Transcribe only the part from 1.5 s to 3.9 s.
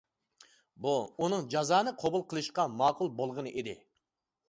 جازانى قوبۇل قىلىشقا ماقۇل بولغىنى ئىدى!